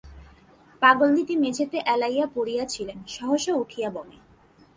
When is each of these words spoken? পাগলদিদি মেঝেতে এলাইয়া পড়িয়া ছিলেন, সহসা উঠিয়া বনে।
পাগলদিদি 0.81 1.35
মেঝেতে 1.37 1.77
এলাইয়া 1.85 2.25
পড়িয়া 2.35 2.63
ছিলেন, 2.65 2.97
সহসা 3.07 3.53
উঠিয়া 3.53 3.89
বনে। 3.89 4.17